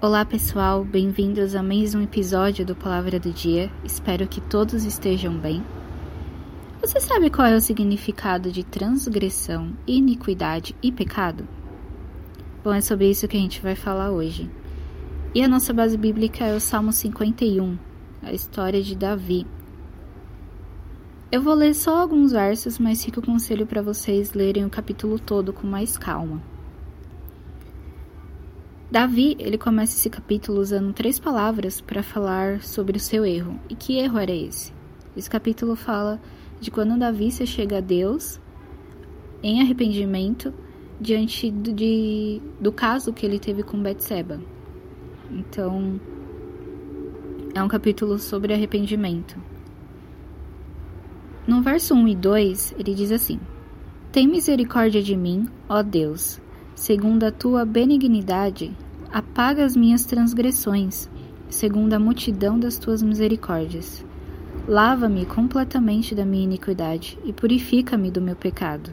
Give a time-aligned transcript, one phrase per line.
[0.00, 3.68] Olá pessoal, bem-vindos a mais um episódio do Palavra do Dia.
[3.82, 5.60] Espero que todos estejam bem.
[6.80, 11.48] Você sabe qual é o significado de transgressão, iniquidade e pecado?
[12.62, 14.48] Bom, é sobre isso que a gente vai falar hoje.
[15.34, 17.76] E a nossa base bíblica é o Salmo 51,
[18.22, 19.44] a história de Davi.
[21.32, 25.18] Eu vou ler só alguns versos, mas fica o conselho para vocês lerem o capítulo
[25.18, 26.40] todo com mais calma.
[28.90, 33.60] Davi, ele começa esse capítulo usando três palavras para falar sobre o seu erro.
[33.68, 34.72] E que erro era esse?
[35.14, 36.18] Esse capítulo fala
[36.58, 38.40] de quando Davi se chega a Deus
[39.42, 40.54] em arrependimento
[40.98, 44.40] diante do, de, do caso que ele teve com Betseba.
[45.30, 46.00] Então,
[47.54, 49.36] é um capítulo sobre arrependimento.
[51.46, 53.38] No verso 1 e 2, ele diz assim:
[54.10, 56.40] Tem misericórdia de mim, ó Deus,
[56.78, 58.70] Segundo a tua benignidade,
[59.12, 61.08] apaga as minhas transgressões,
[61.48, 64.04] segundo a multidão das tuas misericórdias.
[64.66, 68.92] Lava-me completamente da minha iniquidade e purifica-me do meu pecado.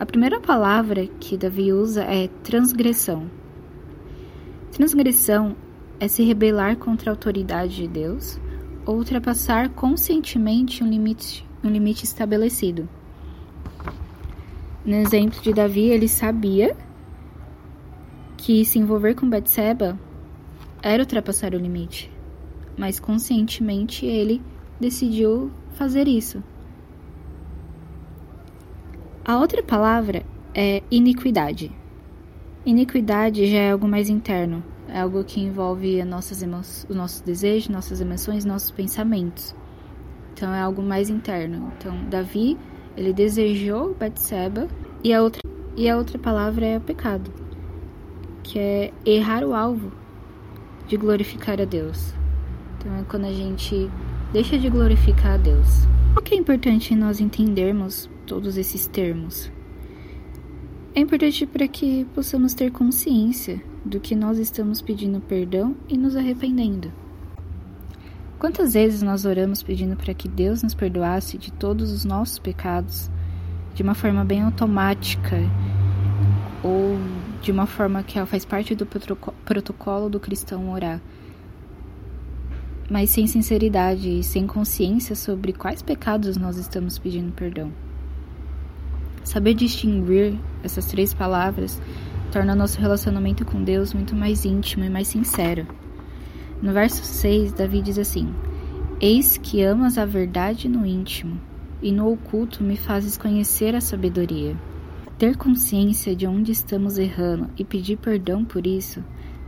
[0.00, 3.30] A primeira palavra que Davi usa é transgressão.
[4.72, 5.54] Transgressão
[6.00, 8.40] é se rebelar contra a autoridade de Deus
[8.86, 12.88] ou ultrapassar conscientemente um limite, um limite estabelecido.
[14.84, 16.76] No exemplo de Davi, ele sabia
[18.44, 19.98] que se envolver com Betseba
[20.82, 22.12] era ultrapassar o limite,
[22.76, 24.42] mas conscientemente ele
[24.78, 26.44] decidiu fazer isso.
[29.24, 31.72] A outra palavra é iniquidade.
[32.66, 38.02] Iniquidade já é algo mais interno, é algo que envolve nossas os nossos desejos, nossas
[38.02, 39.56] emoções, nossos pensamentos.
[40.34, 41.72] Então é algo mais interno.
[41.78, 42.58] Então Davi
[42.94, 44.68] ele desejou Batseba
[45.02, 45.40] e a outra
[45.76, 47.32] e a outra palavra é o pecado,
[48.44, 49.90] que é errar o alvo
[50.86, 52.14] de glorificar a Deus.
[52.78, 53.90] Então é quando a gente
[54.32, 55.66] deixa de glorificar a Deus.
[56.16, 59.50] O que é importante nós entendermos todos esses termos?
[60.94, 66.14] É importante para que possamos ter consciência do que nós estamos pedindo perdão e nos
[66.14, 66.92] arrependendo.
[68.38, 73.10] Quantas vezes nós oramos pedindo para que Deus nos perdoasse de todos os nossos pecados
[73.74, 75.38] de uma forma bem automática
[76.62, 76.96] ou
[77.44, 80.98] de uma forma que faz parte do protocolo do cristão orar,
[82.90, 87.70] mas sem sinceridade e sem consciência sobre quais pecados nós estamos pedindo perdão.
[89.22, 91.82] Saber distinguir essas três palavras
[92.32, 95.66] torna nosso relacionamento com Deus muito mais íntimo e mais sincero.
[96.62, 98.34] No verso 6, Davi diz assim:
[98.98, 101.38] Eis que amas a verdade no íntimo,
[101.82, 104.56] e no oculto me fazes conhecer a sabedoria.
[105.18, 109.02] Ter consciência de onde estamos errando e pedir perdão por isso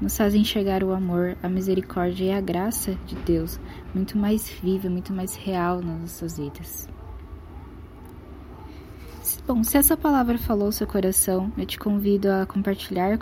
[0.00, 3.60] nos faz enxergar o amor, a misericórdia e a graça de Deus
[3.94, 6.88] muito mais viva, muito mais real nas nossas vidas.
[9.46, 13.20] Bom, se essa palavra falou ao seu coração, eu te convido a compartilhar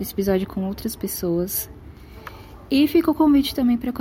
[0.00, 1.70] esse episódio com outras pessoas
[2.68, 3.92] e fica o convite também para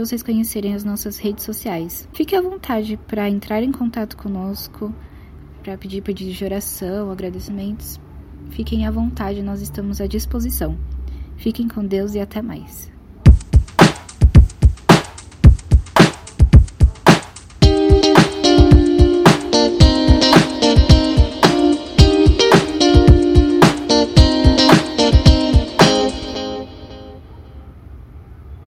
[0.00, 2.08] vocês conhecerem as nossas redes sociais.
[2.14, 4.94] Fique à vontade para entrar em contato conosco,
[5.68, 8.00] para pedir pedidos de oração, agradecimentos.
[8.48, 10.78] Fiquem à vontade, nós estamos à disposição.
[11.36, 12.90] Fiquem com Deus e até mais.